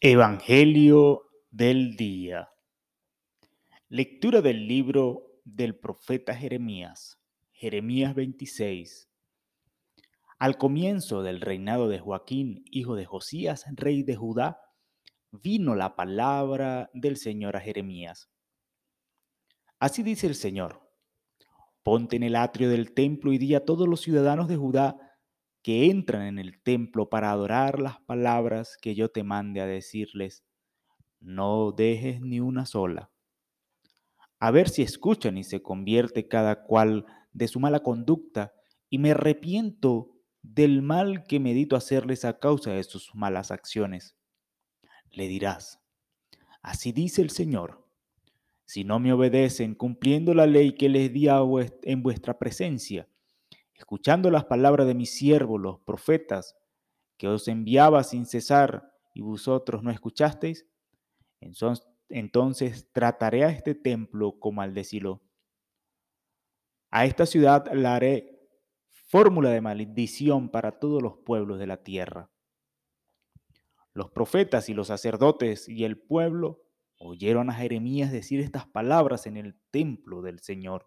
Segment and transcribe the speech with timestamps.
[0.00, 2.50] Evangelio del día.
[3.88, 7.18] Lectura del libro del profeta Jeremías.
[7.52, 9.08] Jeremías 26.
[10.38, 14.60] Al comienzo del reinado de Joaquín, hijo de Josías, rey de Judá,
[15.32, 18.28] vino la palabra del Señor a Jeremías.
[19.78, 20.90] Así dice el Señor,
[21.82, 25.05] ponte en el atrio del templo y di a todos los ciudadanos de Judá
[25.66, 30.44] que entran en el templo para adorar las palabras que yo te mande a decirles,
[31.18, 33.10] no dejes ni una sola.
[34.38, 38.54] A ver si escuchan y se convierte cada cual de su mala conducta
[38.90, 44.16] y me arrepiento del mal que medito hacerles a causa de sus malas acciones.
[45.10, 45.80] Le dirás,
[46.62, 47.84] así dice el Señor,
[48.66, 53.08] si no me obedecen cumpliendo la ley que les di en vuestra presencia,
[53.76, 56.56] escuchando las palabras de mis siervos, los profetas,
[57.16, 60.66] que os enviaba sin cesar y vosotros no escuchasteis,
[62.08, 65.22] entonces trataré a este templo como al de.
[66.90, 68.48] A esta ciudad la haré
[68.90, 72.30] fórmula de maldición para todos los pueblos de la tierra.
[73.92, 76.62] Los profetas y los sacerdotes y el pueblo
[76.98, 80.86] oyeron a Jeremías decir estas palabras en el templo del Señor.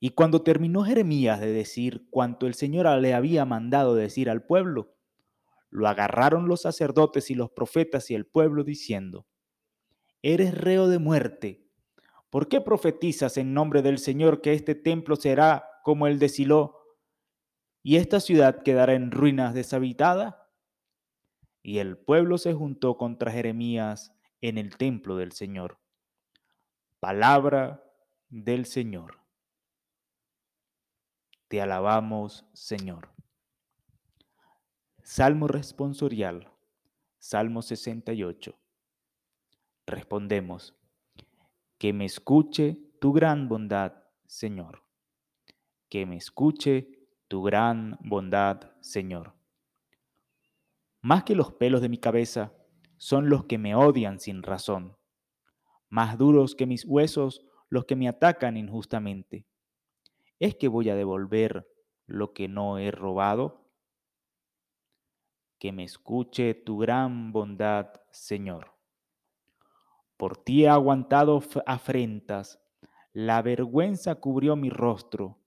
[0.00, 4.94] Y cuando terminó Jeremías de decir cuanto el Señor le había mandado decir al pueblo,
[5.70, 9.26] lo agarraron los sacerdotes y los profetas y el pueblo diciendo,
[10.22, 11.64] Eres reo de muerte.
[12.30, 16.76] ¿Por qué profetizas en nombre del Señor que este templo será como el de Silo
[17.82, 20.48] y esta ciudad quedará en ruinas deshabitada?
[21.62, 25.78] Y el pueblo se juntó contra Jeremías en el templo del Señor.
[27.00, 27.84] Palabra
[28.28, 29.27] del Señor.
[31.48, 33.08] Te alabamos, Señor.
[35.02, 36.52] Salmo responsorial.
[37.18, 38.54] Salmo 68.
[39.86, 40.76] Respondemos.
[41.78, 43.94] Que me escuche tu gran bondad,
[44.26, 44.84] Señor.
[45.88, 49.32] Que me escuche tu gran bondad, Señor.
[51.00, 52.52] Más que los pelos de mi cabeza
[52.98, 54.98] son los que me odian sin razón.
[55.88, 59.46] Más duros que mis huesos los que me atacan injustamente.
[60.40, 61.68] ¿Es que voy a devolver
[62.06, 63.68] lo que no he robado?
[65.58, 68.76] Que me escuche tu gran bondad, Señor.
[70.16, 72.60] Por ti he aguantado afrentas,
[73.12, 75.40] la vergüenza cubrió mi rostro.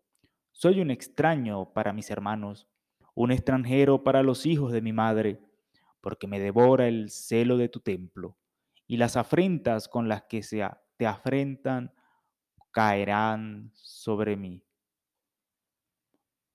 [0.52, 2.68] Soy un extraño para mis hermanos,
[3.16, 5.40] un extranjero para los hijos de mi madre,
[6.02, 8.38] porque me devora el celo de tu templo,
[8.88, 11.94] y las afrentas con las que se te afrentan
[12.72, 14.62] caerán sobre mí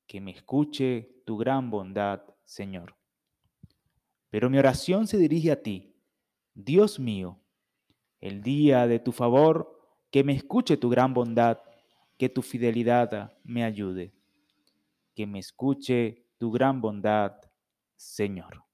[0.06, 2.96] que me escuche tu gran bondad, Señor.
[4.30, 5.94] Pero mi oración se dirige a ti,
[6.54, 7.40] Dios mío,
[8.20, 9.76] el día de tu favor,
[10.10, 11.58] que me escuche tu gran bondad,
[12.16, 14.14] que tu fidelidad me ayude,
[15.14, 17.40] que me escuche tu gran bondad,
[17.96, 18.64] Señor.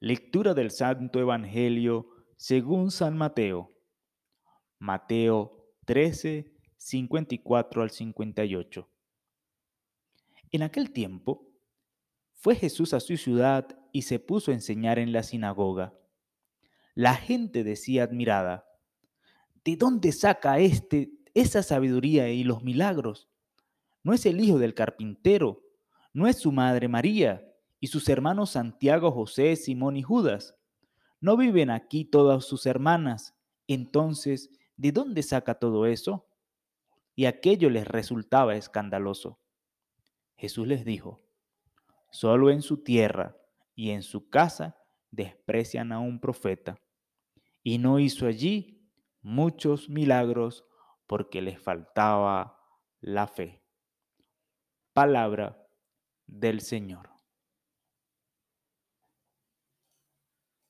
[0.00, 3.72] Lectura del Santo Evangelio según San Mateo.
[4.78, 8.91] Mateo 13, 54 al 58.
[10.52, 11.48] En aquel tiempo,
[12.34, 15.94] fue Jesús a su ciudad y se puso a enseñar en la sinagoga.
[16.94, 18.66] La gente decía admirada,
[19.64, 23.30] ¿de dónde saca éste esa sabiduría y los milagros?
[24.02, 25.62] ¿No es el hijo del carpintero?
[26.12, 30.54] ¿No es su madre María y sus hermanos Santiago, José, Simón y Judas?
[31.18, 33.34] ¿No viven aquí todas sus hermanas?
[33.68, 36.28] Entonces, ¿de dónde saca todo eso?
[37.14, 39.41] Y aquello les resultaba escandaloso.
[40.42, 41.20] Jesús les dijo,
[42.10, 43.36] solo en su tierra
[43.76, 44.76] y en su casa
[45.12, 46.80] desprecian a un profeta.
[47.62, 50.64] Y no hizo allí muchos milagros
[51.06, 52.58] porque les faltaba
[53.00, 53.62] la fe.
[54.92, 55.64] Palabra
[56.26, 57.11] del Señor.